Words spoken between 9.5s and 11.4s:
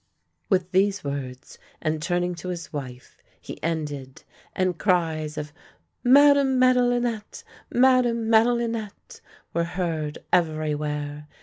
were heard everywhere.